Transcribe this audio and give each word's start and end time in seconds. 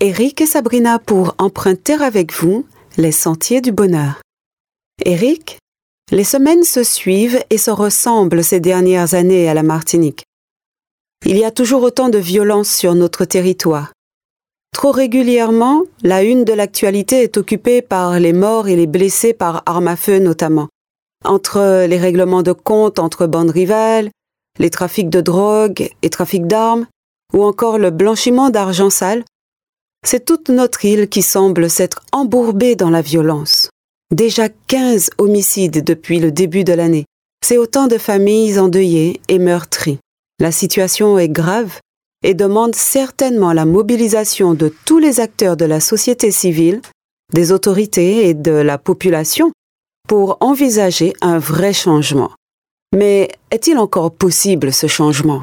Eric 0.00 0.40
et 0.40 0.46
Sabrina 0.46 1.00
pour 1.00 1.34
emprunter 1.38 1.94
avec 1.94 2.32
vous 2.32 2.64
les 2.96 3.10
sentiers 3.10 3.60
du 3.60 3.72
bonheur. 3.72 4.22
Eric, 5.04 5.58
les 6.12 6.22
semaines 6.22 6.62
se 6.62 6.84
suivent 6.84 7.44
et 7.50 7.58
se 7.58 7.72
ressemblent 7.72 8.44
ces 8.44 8.60
dernières 8.60 9.14
années 9.14 9.48
à 9.48 9.54
la 9.54 9.64
Martinique. 9.64 10.22
Il 11.26 11.36
y 11.36 11.44
a 11.44 11.50
toujours 11.50 11.82
autant 11.82 12.10
de 12.10 12.18
violence 12.18 12.70
sur 12.70 12.94
notre 12.94 13.24
territoire. 13.24 13.92
Trop 14.72 14.92
régulièrement, 14.92 15.82
la 16.04 16.22
une 16.22 16.44
de 16.44 16.52
l'actualité 16.52 17.24
est 17.24 17.36
occupée 17.36 17.82
par 17.82 18.20
les 18.20 18.32
morts 18.32 18.68
et 18.68 18.76
les 18.76 18.86
blessés 18.86 19.34
par 19.34 19.64
arme 19.66 19.88
à 19.88 19.96
feu 19.96 20.20
notamment. 20.20 20.68
Entre 21.24 21.86
les 21.88 21.98
règlements 21.98 22.44
de 22.44 22.52
compte 22.52 23.00
entre 23.00 23.26
bandes 23.26 23.50
rivales, 23.50 24.10
les 24.60 24.70
trafics 24.70 25.10
de 25.10 25.20
drogue 25.20 25.90
et 26.02 26.10
trafics 26.10 26.46
d'armes, 26.46 26.86
ou 27.34 27.42
encore 27.42 27.78
le 27.78 27.90
blanchiment 27.90 28.50
d'argent 28.50 28.90
sale, 28.90 29.24
c'est 30.10 30.24
toute 30.24 30.48
notre 30.48 30.86
île 30.86 31.06
qui 31.06 31.20
semble 31.20 31.68
s'être 31.68 32.00
embourbée 32.12 32.76
dans 32.76 32.88
la 32.88 33.02
violence. 33.02 33.68
Déjà 34.10 34.48
15 34.48 35.10
homicides 35.18 35.84
depuis 35.84 36.18
le 36.18 36.32
début 36.32 36.64
de 36.64 36.72
l'année. 36.72 37.04
C'est 37.44 37.58
autant 37.58 37.88
de 37.88 37.98
familles 37.98 38.58
endeuillées 38.58 39.20
et 39.28 39.38
meurtries. 39.38 39.98
La 40.40 40.50
situation 40.50 41.18
est 41.18 41.28
grave 41.28 41.78
et 42.24 42.32
demande 42.32 42.74
certainement 42.74 43.52
la 43.52 43.66
mobilisation 43.66 44.54
de 44.54 44.72
tous 44.86 44.98
les 44.98 45.20
acteurs 45.20 45.58
de 45.58 45.66
la 45.66 45.78
société 45.78 46.30
civile, 46.30 46.80
des 47.34 47.52
autorités 47.52 48.30
et 48.30 48.32
de 48.32 48.52
la 48.52 48.78
population 48.78 49.52
pour 50.08 50.38
envisager 50.40 51.12
un 51.20 51.38
vrai 51.38 51.74
changement. 51.74 52.30
Mais 52.96 53.28
est-il 53.50 53.76
encore 53.76 54.10
possible 54.10 54.72
ce 54.72 54.86
changement? 54.86 55.42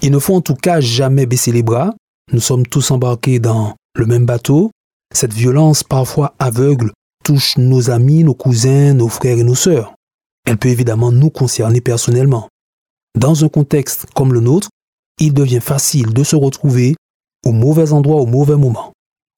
Il 0.00 0.12
ne 0.12 0.20
faut 0.20 0.36
en 0.36 0.42
tout 0.42 0.54
cas 0.54 0.78
jamais 0.78 1.26
baisser 1.26 1.50
les 1.50 1.64
bras. 1.64 1.92
Nous 2.32 2.40
sommes 2.40 2.68
tous 2.68 2.92
embarqués 2.92 3.40
dans 3.40 3.74
le 3.96 4.06
même 4.06 4.26
bateau. 4.26 4.70
Cette 5.14 5.32
violence 5.32 5.82
parfois 5.82 6.34
aveugle 6.38 6.92
touche 7.24 7.56
nos 7.56 7.90
amis, 7.90 8.24
nos 8.24 8.34
cousins, 8.34 8.94
nos 8.94 9.08
frères 9.08 9.38
et 9.38 9.44
nos 9.44 9.54
sœurs. 9.54 9.94
Elle 10.46 10.58
peut 10.58 10.68
évidemment 10.68 11.10
nous 11.10 11.30
concerner 11.30 11.80
personnellement. 11.80 12.48
Dans 13.18 13.44
un 13.44 13.48
contexte 13.48 14.06
comme 14.14 14.32
le 14.32 14.40
nôtre, 14.40 14.68
il 15.20 15.32
devient 15.32 15.60
facile 15.60 16.12
de 16.12 16.22
se 16.22 16.36
retrouver 16.36 16.94
au 17.44 17.52
mauvais 17.52 17.92
endroit 17.92 18.20
au 18.20 18.26
mauvais 18.26 18.56
moment. 18.56 18.92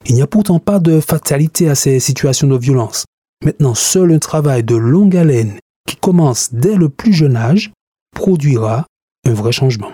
Il 0.06 0.14
n'y 0.14 0.22
a 0.22 0.26
pourtant 0.26 0.58
pas 0.58 0.78
de 0.80 1.00
fatalité 1.00 1.68
à 1.68 1.74
ces 1.74 2.00
situations 2.00 2.48
de 2.48 2.56
violence. 2.56 3.04
Maintenant, 3.44 3.74
seul 3.74 4.12
un 4.12 4.18
travail 4.18 4.64
de 4.64 4.74
longue 4.74 5.16
haleine 5.16 5.58
qui 5.86 5.96
commence 5.96 6.52
dès 6.52 6.74
le 6.74 6.88
plus 6.88 7.12
jeune 7.12 7.36
âge 7.36 7.72
produira 8.14 8.86
un 9.24 9.32
vrai 9.32 9.52
changement. 9.52 9.92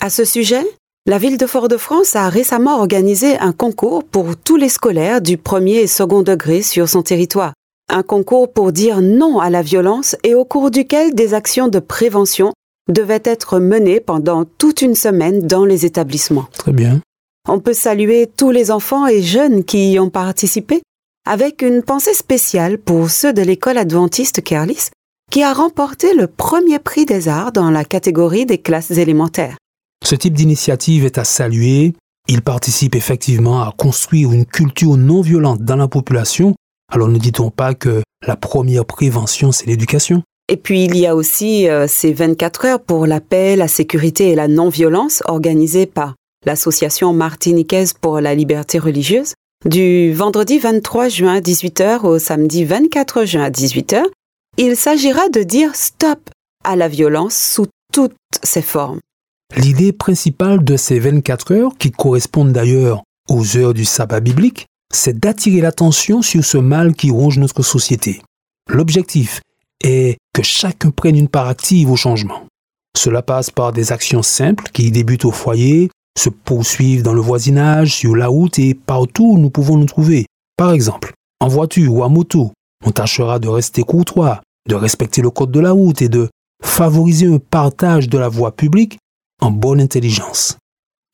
À 0.00 0.10
ce 0.10 0.24
sujet, 0.24 0.64
la 1.06 1.18
ville 1.18 1.36
de 1.36 1.46
Fort-de-France 1.46 2.14
a 2.14 2.28
récemment 2.28 2.78
organisé 2.78 3.36
un 3.38 3.52
concours 3.52 4.04
pour 4.04 4.36
tous 4.36 4.56
les 4.56 4.68
scolaires 4.68 5.20
du 5.20 5.36
premier 5.36 5.80
et 5.80 5.86
second 5.88 6.22
degré 6.22 6.62
sur 6.62 6.88
son 6.88 7.02
territoire. 7.02 7.54
Un 7.90 8.04
concours 8.04 8.52
pour 8.52 8.70
dire 8.70 9.02
non 9.02 9.40
à 9.40 9.50
la 9.50 9.62
violence 9.62 10.16
et 10.22 10.34
au 10.34 10.44
cours 10.44 10.70
duquel 10.70 11.14
des 11.14 11.34
actions 11.34 11.66
de 11.66 11.80
prévention 11.80 12.52
devaient 12.88 13.22
être 13.24 13.58
menées 13.58 13.98
pendant 13.98 14.44
toute 14.44 14.80
une 14.80 14.94
semaine 14.94 15.46
dans 15.46 15.64
les 15.64 15.84
établissements. 15.84 16.46
Très 16.52 16.72
bien. 16.72 17.00
On 17.48 17.58
peut 17.58 17.74
saluer 17.74 18.28
tous 18.36 18.52
les 18.52 18.70
enfants 18.70 19.08
et 19.08 19.22
jeunes 19.22 19.64
qui 19.64 19.92
y 19.92 19.98
ont 19.98 20.10
participé, 20.10 20.82
avec 21.28 21.62
une 21.62 21.82
pensée 21.82 22.14
spéciale 22.14 22.78
pour 22.78 23.10
ceux 23.10 23.32
de 23.32 23.42
l'école 23.42 23.78
adventiste 23.78 24.42
Kerlis, 24.42 24.90
qui 25.32 25.42
a 25.42 25.52
remporté 25.52 26.14
le 26.14 26.28
premier 26.28 26.78
prix 26.78 27.06
des 27.06 27.28
arts 27.28 27.50
dans 27.50 27.70
la 27.70 27.84
catégorie 27.84 28.46
des 28.46 28.58
classes 28.58 28.92
élémentaires. 28.92 29.56
Ce 30.04 30.14
type 30.14 30.34
d'initiative 30.34 31.04
est 31.04 31.18
à 31.18 31.24
saluer. 31.24 31.94
Il 32.28 32.42
participe 32.42 32.94
effectivement 32.94 33.62
à 33.62 33.72
construire 33.76 34.32
une 34.32 34.46
culture 34.46 34.96
non 34.96 35.20
violente 35.20 35.62
dans 35.62 35.76
la 35.76 35.88
population. 35.88 36.54
Alors 36.92 37.08
ne 37.08 37.18
dit-on 37.18 37.50
pas 37.50 37.74
que 37.74 38.02
la 38.26 38.36
première 38.36 38.84
prévention, 38.84 39.52
c'est 39.52 39.66
l'éducation? 39.66 40.22
Et 40.48 40.56
puis 40.56 40.84
il 40.84 40.96
y 40.96 41.06
a 41.06 41.16
aussi 41.16 41.68
euh, 41.68 41.86
ces 41.88 42.12
24 42.12 42.64
heures 42.66 42.82
pour 42.82 43.06
la 43.06 43.20
paix, 43.20 43.56
la 43.56 43.68
sécurité 43.68 44.30
et 44.30 44.34
la 44.34 44.48
non-violence 44.48 45.22
organisées 45.26 45.86
par 45.86 46.14
l'Association 46.44 47.12
martiniquaise 47.12 47.92
pour 47.92 48.20
la 48.20 48.34
liberté 48.34 48.78
religieuse 48.78 49.34
du 49.64 50.12
vendredi 50.12 50.58
23 50.58 51.08
juin 51.08 51.34
à 51.36 51.40
18h 51.40 52.00
au 52.00 52.18
samedi 52.18 52.64
24 52.64 53.24
juin 53.24 53.44
à 53.44 53.50
18h. 53.50 54.02
Il 54.58 54.76
s'agira 54.76 55.28
de 55.28 55.42
dire 55.42 55.74
stop 55.74 56.18
à 56.64 56.76
la 56.76 56.88
violence 56.88 57.36
sous 57.36 57.66
toutes 57.92 58.16
ses 58.42 58.62
formes. 58.62 58.98
L'idée 59.56 59.92
principale 59.92 60.64
de 60.64 60.76
ces 60.76 60.98
24 60.98 61.52
heures, 61.52 61.76
qui 61.78 61.90
correspondent 61.90 62.52
d'ailleurs 62.52 63.02
aux 63.28 63.56
heures 63.56 63.74
du 63.74 63.84
sabbat 63.84 64.20
biblique, 64.20 64.66
c'est 64.92 65.18
d'attirer 65.18 65.60
l'attention 65.60 66.22
sur 66.22 66.44
ce 66.44 66.58
mal 66.58 66.94
qui 66.94 67.10
ronge 67.10 67.38
notre 67.38 67.62
société. 67.62 68.22
L'objectif 68.68 69.40
est 69.82 70.16
que 70.34 70.42
chacun 70.42 70.90
prenne 70.90 71.16
une 71.16 71.28
part 71.28 71.48
active 71.48 71.90
au 71.90 71.96
changement. 71.96 72.46
Cela 72.96 73.22
passe 73.22 73.50
par 73.50 73.72
des 73.72 73.92
actions 73.92 74.22
simples 74.22 74.64
qui 74.72 74.90
débutent 74.90 75.24
au 75.24 75.30
foyer, 75.30 75.90
se 76.18 76.28
poursuivent 76.30 77.02
dans 77.02 77.14
le 77.14 77.20
voisinage, 77.20 77.94
sur 77.94 78.16
la 78.16 78.28
route 78.28 78.58
et 78.58 78.74
partout 78.74 79.32
où 79.32 79.38
nous 79.38 79.50
pouvons 79.50 79.76
nous 79.76 79.86
trouver. 79.86 80.26
Par 80.56 80.72
exemple, 80.72 81.12
en 81.40 81.48
voiture 81.48 81.92
ou 81.92 82.04
à 82.04 82.08
moto, 82.08 82.52
on 82.84 82.90
tâchera 82.90 83.38
de 83.38 83.48
rester 83.48 83.82
courtois, 83.82 84.40
de 84.68 84.74
respecter 84.74 85.22
le 85.22 85.30
code 85.30 85.50
de 85.50 85.60
la 85.60 85.72
route 85.72 86.02
et 86.02 86.08
de 86.08 86.28
favoriser 86.62 87.26
un 87.26 87.38
partage 87.38 88.08
de 88.08 88.18
la 88.18 88.28
voie 88.28 88.54
publique 88.54 88.98
en 89.42 89.50
bonne 89.50 89.80
intelligence. 89.80 90.56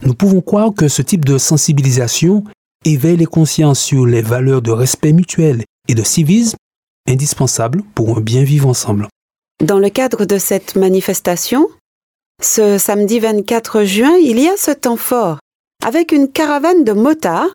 Nous 0.04 0.14
pouvons 0.14 0.42
croire 0.42 0.72
que 0.72 0.86
ce 0.86 1.02
type 1.02 1.24
de 1.24 1.38
sensibilisation 1.38 2.44
éveille 2.84 3.16
les 3.16 3.26
consciences 3.26 3.80
sur 3.80 4.06
les 4.06 4.22
valeurs 4.22 4.62
de 4.62 4.70
respect 4.70 5.12
mutuel 5.12 5.64
et 5.88 5.94
de 5.94 6.02
civisme 6.02 6.56
indispensables 7.08 7.82
pour 7.94 8.18
un 8.18 8.20
bien 8.20 8.44
vivre 8.44 8.68
ensemble. 8.68 9.08
Dans 9.64 9.78
le 9.78 9.88
cadre 9.88 10.24
de 10.24 10.38
cette 10.38 10.76
manifestation, 10.76 11.68
ce 12.40 12.78
samedi 12.78 13.18
24 13.18 13.82
juin, 13.82 14.14
il 14.22 14.38
y 14.38 14.48
a 14.48 14.56
ce 14.56 14.70
temps 14.70 14.96
fort, 14.96 15.38
avec 15.84 16.12
une 16.12 16.28
caravane 16.28 16.84
de 16.84 16.92
motards 16.92 17.50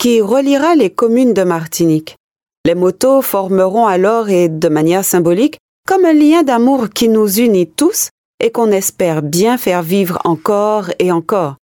qui 0.00 0.20
reliera 0.20 0.74
les 0.74 0.90
communes 0.90 1.34
de 1.34 1.44
Martinique. 1.44 2.16
Les 2.64 2.74
motos 2.74 3.20
formeront 3.20 3.86
alors 3.86 4.30
et 4.30 4.48
de 4.48 4.68
manière 4.68 5.04
symbolique 5.04 5.58
comme 5.86 6.06
un 6.06 6.14
lien 6.14 6.42
d'amour 6.42 6.88
qui 6.88 7.08
nous 7.08 7.28
unit 7.28 7.68
tous 7.68 8.08
et 8.44 8.50
qu'on 8.50 8.70
espère 8.72 9.22
bien 9.22 9.56
faire 9.56 9.82
vivre 9.82 10.18
encore 10.24 10.90
et 10.98 11.10
encore. 11.10 11.56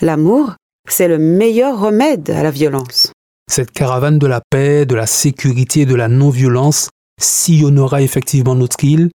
L'amour, 0.00 0.54
c'est 0.88 1.06
le 1.06 1.18
meilleur 1.18 1.78
remède 1.78 2.30
à 2.30 2.42
la 2.42 2.50
violence. 2.50 3.12
Cette 3.50 3.70
caravane 3.70 4.18
de 4.18 4.26
la 4.26 4.40
paix, 4.40 4.86
de 4.86 4.94
la 4.94 5.06
sécurité 5.06 5.82
et 5.82 5.86
de 5.86 5.94
la 5.94 6.08
non-violence 6.08 6.88
sillonnera 7.20 8.00
effectivement 8.00 8.54
notre 8.54 8.82
île 8.82 9.10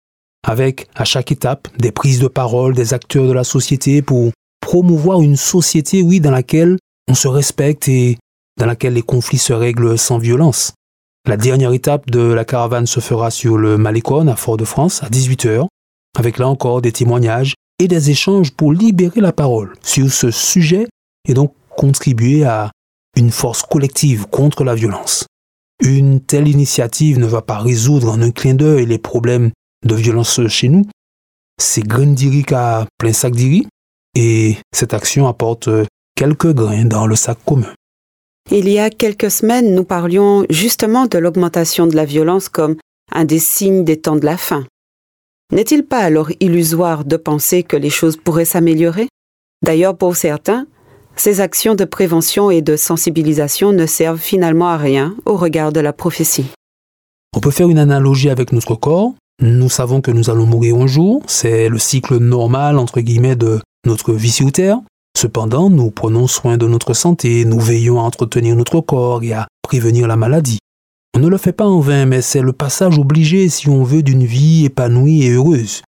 avec 0.47 0.87
à 0.93 1.05
chaque 1.05 1.31
étape 1.31 1.67
des 1.79 1.91
prises 1.91 2.19
de 2.19 2.27
parole 2.27 2.75
des 2.75 2.93
acteurs 2.93 3.25
de 3.25 3.33
la 3.33 3.43
société 3.43 4.03
pour 4.03 4.31
promouvoir 4.61 5.21
une 5.21 5.37
société, 5.37 6.03
oui, 6.03 6.19
dans 6.19 6.29
laquelle 6.29 6.77
on 7.09 7.15
se 7.15 7.27
respecte 7.27 7.89
et 7.89 8.19
dans 8.59 8.67
laquelle 8.67 8.93
les 8.93 9.01
conflits 9.01 9.39
se 9.39 9.53
règlent 9.53 9.97
sans 9.97 10.19
violence. 10.19 10.73
La 11.27 11.35
dernière 11.35 11.73
étape 11.73 12.11
de 12.11 12.19
la 12.19 12.45
caravane 12.45 12.85
se 12.85 12.99
fera 12.99 13.31
sur 13.31 13.57
le 13.57 13.79
Malécon 13.79 14.27
à 14.27 14.35
Fort-de-France 14.35 15.01
à 15.01 15.09
18h, 15.09 15.65
avec 16.17 16.39
là 16.39 16.47
encore 16.47 16.81
des 16.81 16.91
témoignages 16.91 17.53
et 17.79 17.87
des 17.87 18.09
échanges 18.09 18.51
pour 18.51 18.73
libérer 18.73 19.21
la 19.21 19.31
parole 19.31 19.73
sur 19.83 20.11
ce 20.11 20.31
sujet 20.31 20.87
et 21.29 21.33
donc 21.33 21.53
contribuer 21.77 22.43
à 22.43 22.71
une 23.15 23.31
force 23.31 23.61
collective 23.61 24.25
contre 24.27 24.63
la 24.63 24.75
violence. 24.75 25.25
Une 25.81 26.19
telle 26.19 26.47
initiative 26.47 27.19
ne 27.19 27.27
va 27.27 27.43
pas 27.43 27.59
résoudre 27.59 28.11
en 28.11 28.21
un 28.21 28.31
clin 28.31 28.55
d'œil 28.55 28.87
les 28.87 28.97
problèmes 28.97 29.51
de 29.85 29.95
violence 29.95 30.45
chez 30.47 30.69
nous. 30.69 30.85
C'est 31.61 31.83
grain 31.83 32.07
d'iri 32.07 32.43
qu'à 32.43 32.87
plein 32.97 33.13
sac 33.13 33.33
d'iri 33.33 33.67
et 34.15 34.57
cette 34.73 34.95
action 34.95 35.27
apporte 35.27 35.69
quelques 36.15 36.53
grains 36.53 36.85
dans 36.85 37.05
le 37.05 37.15
sac 37.15 37.37
commun. 37.45 37.73
Il 38.49 38.67
y 38.69 38.79
a 38.79 38.89
quelques 38.89 39.29
semaines, 39.29 39.75
nous 39.75 39.83
parlions 39.83 40.45
justement 40.49 41.05
de 41.05 41.19
l'augmentation 41.19 41.85
de 41.85 41.95
la 41.95 42.05
violence 42.05 42.49
comme 42.49 42.77
un 43.11 43.25
des 43.25 43.39
signes 43.39 43.83
des 43.83 43.97
temps 43.97 44.15
de 44.15 44.25
la 44.25 44.37
fin. 44.37 44.65
N'est-il 45.53 45.83
pas 45.85 45.99
alors 45.99 46.29
illusoire 46.41 47.05
de 47.05 47.15
penser 47.15 47.63
que 47.63 47.77
les 47.77 47.89
choses 47.89 48.17
pourraient 48.17 48.43
s'améliorer? 48.43 49.07
D'ailleurs, 49.63 49.97
pour 49.97 50.17
certains, 50.17 50.67
ces 51.15 51.39
actions 51.39 51.73
de 51.73 51.85
prévention 51.85 52.51
et 52.51 52.61
de 52.61 52.75
sensibilisation 52.75 53.71
ne 53.71 53.85
servent 53.85 54.19
finalement 54.19 54.67
à 54.67 54.77
rien 54.77 55.15
au 55.25 55.37
regard 55.37 55.71
de 55.71 55.79
la 55.79 55.93
prophétie. 55.93 56.45
On 57.35 57.39
peut 57.39 57.51
faire 57.51 57.69
une 57.69 57.79
analogie 57.79 58.29
avec 58.29 58.51
notre 58.51 58.75
corps. 58.75 59.13
Nous 59.41 59.69
savons 59.69 60.01
que 60.01 60.11
nous 60.11 60.29
allons 60.29 60.45
mourir 60.45 60.75
un 60.75 60.87
jour, 60.87 61.21
c'est 61.27 61.69
le 61.69 61.77
cycle 61.77 62.17
normal 62.17 62.77
entre 62.77 62.99
guillemets 62.99 63.35
de 63.35 63.59
notre 63.85 64.13
vie 64.13 64.31
sur 64.31 64.51
Terre. 64.51 64.79
Cependant, 65.17 65.69
nous 65.69 65.91
prenons 65.91 66.27
soin 66.27 66.57
de 66.57 66.67
notre 66.67 66.93
santé, 66.93 67.45
nous 67.45 67.59
veillons 67.59 67.99
à 67.99 68.03
entretenir 68.03 68.55
notre 68.55 68.81
corps 68.81 69.23
et 69.23 69.33
à 69.33 69.47
prévenir 69.61 70.07
la 70.07 70.15
maladie. 70.15 70.59
On 71.17 71.19
ne 71.19 71.29
le 71.29 71.39
fait 71.39 71.51
pas 71.51 71.65
en 71.65 71.79
vain, 71.79 72.05
mais 72.05 72.21
c'est 72.21 72.43
le 72.43 72.53
passage 72.53 72.99
obligé 72.99 73.49
si 73.49 73.69
on 73.69 73.81
veut 73.81 74.03
d'une 74.03 74.23
vie 74.23 74.65
épanouie 74.65 75.23
et 75.23 75.31
heureuse. 75.31 75.81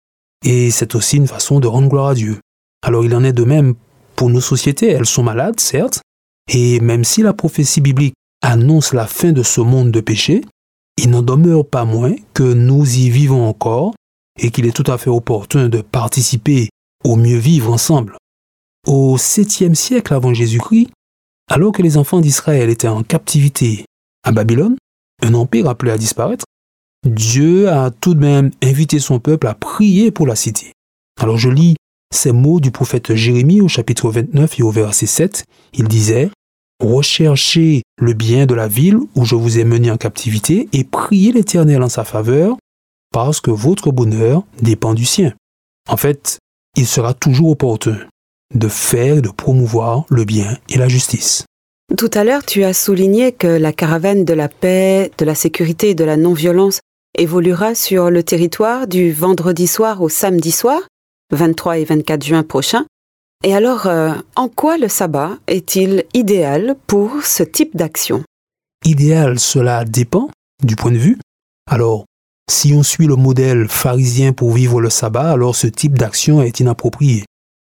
Et 0.44 0.70
c'est 0.70 0.94
aussi 0.94 1.16
une 1.16 1.26
façon 1.26 1.58
de 1.58 1.66
rendre 1.66 1.88
gloire 1.88 2.06
à 2.06 2.14
Dieu. 2.14 2.38
Alors 2.86 3.04
il 3.04 3.12
en 3.12 3.24
est 3.24 3.32
de 3.32 3.42
même 3.42 3.74
pour 4.14 4.30
nos 4.30 4.40
sociétés. 4.40 4.88
Elles 4.88 5.04
sont 5.04 5.24
malades, 5.24 5.58
certes, 5.58 6.00
et 6.48 6.78
même 6.78 7.02
si 7.02 7.22
la 7.22 7.32
prophétie 7.32 7.80
biblique 7.80 8.14
annonce 8.40 8.92
la 8.92 9.08
fin 9.08 9.32
de 9.32 9.42
ce 9.42 9.60
monde 9.60 9.90
de 9.90 10.00
péché, 10.00 10.44
il 10.96 11.10
n'en 11.10 11.22
demeure 11.22 11.66
pas 11.66 11.84
moins 11.84 12.14
que 12.32 12.44
nous 12.44 12.84
y 12.84 13.10
vivons 13.10 13.48
encore 13.48 13.94
et 14.40 14.52
qu'il 14.52 14.64
est 14.64 14.76
tout 14.76 14.88
à 14.88 14.96
fait 14.96 15.10
opportun 15.10 15.68
de 15.68 15.80
participer 15.80 16.68
au 17.02 17.16
mieux 17.16 17.38
vivre 17.38 17.72
ensemble. 17.72 18.16
Au 18.86 19.16
7e 19.16 19.74
siècle 19.74 20.14
avant 20.14 20.34
Jésus-Christ, 20.34 20.90
alors 21.50 21.72
que 21.72 21.82
les 21.82 21.96
enfants 21.96 22.20
d'Israël 22.20 22.70
étaient 22.70 22.86
en 22.86 23.02
captivité 23.02 23.86
à 24.22 24.30
Babylone, 24.30 24.76
un 25.22 25.34
empire 25.34 25.68
appelé 25.68 25.92
à 25.92 25.98
disparaître, 25.98 26.44
Dieu 27.04 27.68
a 27.68 27.90
tout 27.90 28.14
de 28.14 28.20
même 28.20 28.50
invité 28.62 28.98
son 28.98 29.18
peuple 29.20 29.46
à 29.46 29.54
prier 29.54 30.10
pour 30.10 30.26
la 30.26 30.36
cité. 30.36 30.72
Alors 31.20 31.38
je 31.38 31.48
lis 31.48 31.76
ces 32.14 32.32
mots 32.32 32.60
du 32.60 32.70
prophète 32.70 33.14
Jérémie 33.14 33.60
au 33.60 33.68
chapitre 33.68 34.10
29 34.10 34.58
et 34.58 34.62
au 34.62 34.70
verset 34.70 35.06
7. 35.06 35.44
Il 35.74 35.88
disait, 35.88 36.30
Recherchez 36.82 37.82
le 37.98 38.12
bien 38.12 38.44
de 38.46 38.54
la 38.54 38.68
ville 38.68 38.98
où 39.14 39.24
je 39.24 39.34
vous 39.34 39.58
ai 39.58 39.64
mené 39.64 39.90
en 39.90 39.96
captivité 39.96 40.68
et 40.72 40.84
priez 40.84 41.32
l'Éternel 41.32 41.82
en 41.82 41.88
sa 41.88 42.04
faveur, 42.04 42.56
parce 43.12 43.40
que 43.40 43.50
votre 43.50 43.92
bonheur 43.92 44.44
dépend 44.60 44.92
du 44.92 45.06
sien. 45.06 45.32
En 45.88 45.96
fait, 45.96 46.38
il 46.76 46.86
sera 46.86 47.14
toujours 47.14 47.50
opportun 47.50 47.98
de 48.54 48.68
faire 48.68 49.16
et 49.16 49.22
de 49.22 49.30
promouvoir 49.30 50.04
le 50.10 50.24
bien 50.24 50.58
et 50.68 50.76
la 50.76 50.88
justice. 50.88 51.46
Tout 51.96 52.10
à 52.14 52.24
l'heure, 52.24 52.44
tu 52.44 52.64
as 52.64 52.74
souligné 52.74 53.30
que 53.30 53.46
la 53.46 53.72
caravane 53.72 54.24
de 54.24 54.34
la 54.34 54.48
paix, 54.48 55.12
de 55.18 55.24
la 55.24 55.36
sécurité 55.36 55.90
et 55.90 55.94
de 55.94 56.02
la 56.02 56.16
non-violence 56.16 56.80
évoluera 57.16 57.74
sur 57.74 58.10
le 58.10 58.22
territoire 58.22 58.88
du 58.88 59.12
vendredi 59.12 59.66
soir 59.68 60.02
au 60.02 60.08
samedi 60.08 60.50
soir, 60.50 60.80
23 61.32 61.78
et 61.78 61.84
24 61.84 62.24
juin 62.24 62.42
prochains. 62.42 62.86
Et 63.44 63.54
alors, 63.54 63.86
euh, 63.86 64.14
en 64.34 64.48
quoi 64.48 64.78
le 64.78 64.88
sabbat 64.88 65.38
est-il 65.46 66.04
idéal 66.12 66.74
pour 66.86 67.22
ce 67.22 67.44
type 67.44 67.76
d'action? 67.76 68.24
Idéal, 68.84 69.38
cela 69.38 69.84
dépend 69.84 70.28
du 70.64 70.74
point 70.74 70.90
de 70.90 70.98
vue. 70.98 71.18
Alors, 71.70 72.04
si 72.50 72.72
on 72.74 72.82
suit 72.82 73.06
le 73.06 73.16
modèle 73.16 73.68
pharisien 73.68 74.32
pour 74.32 74.52
vivre 74.52 74.80
le 74.80 74.90
sabbat, 74.90 75.30
alors 75.30 75.54
ce 75.54 75.66
type 75.66 75.96
d'action 75.96 76.42
est 76.42 76.60
inapproprié. 76.60 77.24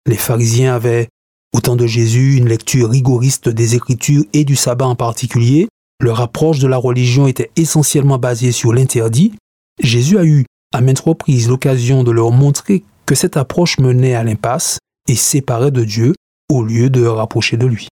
Les 0.05 0.17
pharisiens 0.17 0.75
avaient, 0.75 1.09
au 1.57 1.59
temps 1.59 1.75
de 1.75 1.87
Jésus, 1.87 2.37
une 2.37 2.47
lecture 2.47 2.91
rigoriste 2.91 3.49
des 3.49 3.73
Écritures 3.75 4.23
et 4.31 4.45
du 4.45 4.55
sabbat 4.55 4.85
en 4.85 4.95
particulier. 4.95 5.67
Leur 5.99 6.21
approche 6.21 6.59
de 6.59 6.67
la 6.67 6.77
religion 6.77 7.25
était 7.25 7.49
essentiellement 7.55 8.19
basée 8.19 8.51
sur 8.51 8.73
l'interdit. 8.73 9.33
Jésus 9.81 10.19
a 10.19 10.23
eu 10.23 10.45
à 10.71 10.81
maintes 10.81 10.99
reprises 10.99 11.49
l'occasion 11.49 12.03
de 12.03 12.11
leur 12.11 12.29
montrer 12.29 12.83
que 13.07 13.15
cette 13.15 13.37
approche 13.37 13.79
menait 13.79 14.13
à 14.13 14.23
l'impasse 14.23 14.77
et 15.09 15.15
séparait 15.15 15.71
de 15.71 15.83
Dieu 15.83 16.13
au 16.51 16.63
lieu 16.63 16.91
de 16.91 17.03
rapprocher 17.05 17.57
de 17.57 17.65
lui. 17.65 17.87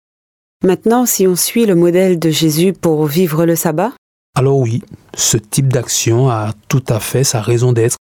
Maintenant, 0.63 1.07
si 1.07 1.25
on 1.25 1.35
suit 1.35 1.65
le 1.65 1.75
modèle 1.75 2.19
de 2.19 2.29
Jésus 2.29 2.73
pour 2.73 3.07
vivre 3.07 3.45
le 3.45 3.55
sabbat? 3.55 3.93
Alors 4.35 4.59
oui, 4.59 4.83
ce 5.15 5.37
type 5.37 5.73
d'action 5.73 6.29
a 6.29 6.53
tout 6.67 6.83
à 6.87 6.99
fait 6.99 7.23
sa 7.23 7.41
raison 7.41 7.73
d'être. 7.73 7.97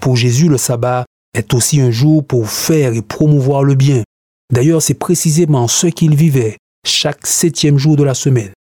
Pour 0.00 0.16
Jésus, 0.16 0.48
le 0.48 0.56
sabbat 0.56 1.04
est 1.34 1.52
aussi 1.52 1.82
un 1.82 1.90
jour 1.90 2.24
pour 2.26 2.48
faire 2.48 2.94
et 2.94 3.02
promouvoir 3.02 3.62
le 3.62 3.74
bien. 3.74 4.02
D'ailleurs, 4.52 4.82
c'est 4.82 4.94
précisément 4.94 5.66
ce 5.66 5.86
qu'il 5.86 6.14
vivait 6.14 6.58
chaque 6.86 7.26
septième 7.26 7.78
jour 7.78 7.96
de 7.96 8.04
la 8.04 8.14
semaine. 8.14 8.52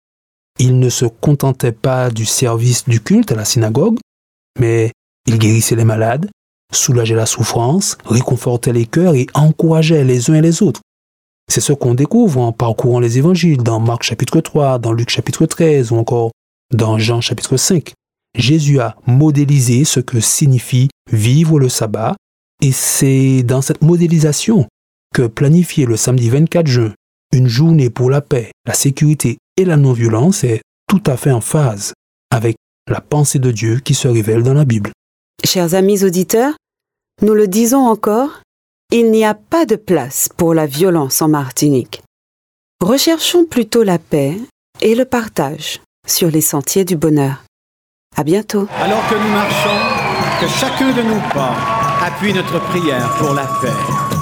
Il 0.59 0.79
ne 0.79 0.89
se 0.89 1.05
contentait 1.05 1.73
pas 1.73 2.11
du 2.11 2.25
service 2.25 2.89
du 2.89 3.01
culte 3.01 3.33
à 3.33 3.35
la 3.35 3.45
synagogue, 3.45 3.99
mais 4.59 4.93
il 5.27 5.39
guérissait 5.39 5.75
les 5.75 5.85
malades, 5.85 6.31
soulageait 6.73 7.17
la 7.17 7.27
souffrance, 7.27 7.99
réconfortait 8.05 8.73
les 8.73 8.87
cœurs 8.87 9.15
et 9.15 9.27
encourageait 9.35 10.05
les 10.05 10.31
uns 10.31 10.35
et 10.35 10.43
les 10.43 10.63
autres. 10.63 10.81
C'est 11.51 11.61
ce 11.61 11.73
qu'on 11.73 11.95
découvre 11.95 12.41
en 12.41 12.53
parcourant 12.53 13.01
les 13.01 13.19
évangiles 13.19 13.63
dans 13.63 13.81
Marc 13.81 14.05
chapitre 14.05 14.41
3, 14.41 14.79
dans 14.79 14.93
Luc 14.93 15.11
chapitre 15.11 15.47
13 15.47 15.91
ou 15.91 15.97
encore 15.97 16.31
dans 16.73 16.99
Jean 16.99 17.21
chapitre 17.21 17.57
5. 17.57 17.93
Jésus 18.37 18.79
a 18.79 18.97
modélisé 19.07 19.85
ce 19.85 19.99
que 19.99 20.21
signifie 20.21 20.89
vivre 21.11 21.59
le 21.59 21.69
sabbat 21.69 22.15
et 22.63 22.71
c'est 22.71 23.43
dans 23.43 23.63
cette 23.63 23.83
modélisation 23.83 24.69
que 25.15 25.27
planifier 25.27 25.87
le 25.87 25.97
samedi 25.97 26.31
24 26.31 26.67
juin 26.67 26.93
une 27.33 27.49
journée 27.49 27.91
pour 27.91 28.11
la 28.11 28.21
paix, 28.21 28.51
la 28.67 28.75
sécurité 28.75 29.39
et 29.57 29.65
la 29.65 29.77
non-violence 29.77 30.45
est 30.45 30.63
tout 30.89 31.03
à 31.07 31.17
fait 31.17 31.31
en 31.31 31.41
phase 31.41 31.93
avec 32.31 32.57
la 32.89 33.01
pensée 33.01 33.39
de 33.39 33.51
Dieu 33.51 33.81
qui 33.81 33.95
se 33.95 34.09
révèle 34.09 34.43
dans 34.43 34.55
la 34.55 34.65
Bible. 34.65 34.91
Chers 35.45 35.75
amis 35.75 36.05
auditeurs, 36.05 36.55
nous 37.23 37.35
le 37.35 37.47
disons 37.47 37.87
encore, 37.87 38.43
il 38.93 39.11
n'y 39.11 39.25
a 39.25 39.35
pas 39.35 39.65
de 39.65 39.77
place 39.77 40.29
pour 40.37 40.55
la 40.55 40.67
violence 40.67 41.23
en 41.23 41.29
Martinique. 41.29 42.03
Recherchons 42.83 43.45
plutôt 43.45 43.83
la 43.83 43.99
paix 43.99 44.37
et 44.81 44.95
le 44.95 45.05
partage 45.05 45.81
sur 46.07 46.31
les 46.31 46.41
sentiers 46.41 46.85
du 46.85 46.97
bonheur. 46.97 47.45
À 48.17 48.25
bientôt. 48.25 48.67
Alors 48.81 49.07
que 49.09 49.15
nous 49.15 49.31
marchons, 49.31 50.41
que 50.41 50.49
chacun 50.49 50.93
de 50.93 51.03
nos 51.03 51.21
pas 51.33 51.55
appuie 52.03 52.33
notre 52.33 52.59
prière 52.71 53.09
pour 53.19 53.35
la 53.35 53.47
paix. 53.61 54.20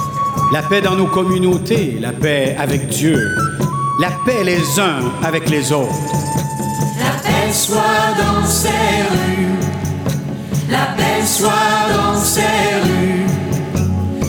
La 0.51 0.61
paix 0.63 0.81
dans 0.81 0.95
nos 0.95 1.07
communautés, 1.07 1.97
la 1.99 2.11
paix 2.11 2.55
avec 2.59 2.87
Dieu, 2.87 3.19
la 3.99 4.09
paix 4.25 4.43
les 4.43 4.79
uns 4.79 5.11
avec 5.23 5.49
les 5.49 5.71
autres. 5.71 5.93
La 6.97 7.11
paix 7.21 7.53
soit 7.53 8.15
dans 8.17 8.45
ces 8.45 8.67
rues 8.67 9.59
la 10.69 10.93
paix 10.95 11.25
soit 11.25 11.49
dans 11.95 12.15
ces 12.19 12.41
rues, 12.83 13.25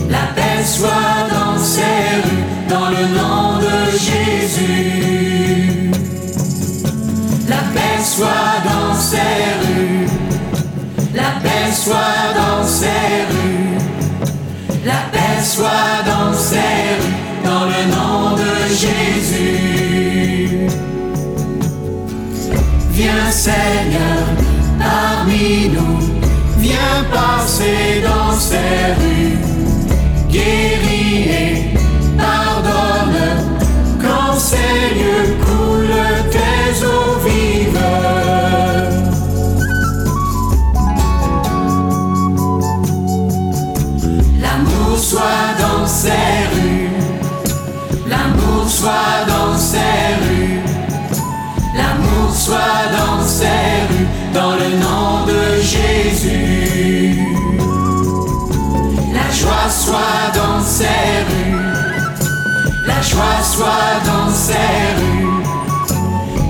la 0.09 0.33
paix 0.35 0.65
soit 0.65 1.29
dans 1.31 1.59
ces 1.59 1.81
rues, 2.25 2.69
dans 2.69 2.89
le 2.89 3.07
nom 3.15 3.59
de 3.59 3.91
Jésus. 3.99 5.30
Jésus. 18.81 20.67
Viens 22.93 23.31
Seigneur 23.31 24.25
parmi 24.79 25.69
nous 25.69 25.99
viens 26.57 27.05
passer 27.13 28.03
dans 28.03 28.33
ces 28.33 28.95
rues, 28.99 29.39
guéris 30.31 31.60
soit 48.71 49.27
dans 49.27 49.57
ces 49.59 50.15
rues, 50.23 50.63
l'amour 51.75 52.35
soit 52.35 52.83
dans 52.99 53.23
ces 53.27 53.71
rues, 53.91 54.09
dans 54.33 54.53
le 54.53 54.69
nom 54.79 55.27
de 55.27 55.61
Jésus. 55.61 56.91
joie 59.41 59.71
soit 59.71 60.31
dans 60.35 60.63
ces 60.63 60.85
rues. 61.29 61.57
La 62.87 63.01
joie 63.03 63.41
soit 63.43 63.97
dans 64.05 64.31
ces 64.33 64.79
rues. 64.99 65.43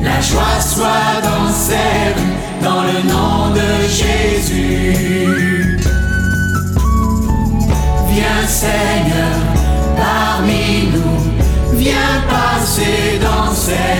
La 0.03 0.21
joie 0.21 0.61
soit 0.61 1.21
dans 1.23 1.53
ces 1.53 2.15
rues. 2.17 2.37
Dans 2.63 2.83
le 2.83 2.99
nom 3.13 3.55
de 3.55 3.89
Jésus. 3.89 4.10
Dans 13.71 14.00